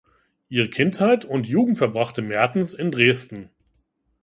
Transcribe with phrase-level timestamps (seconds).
[0.49, 3.51] Ihre Kindheit und Jugend verbrachte Märtens in Dresden.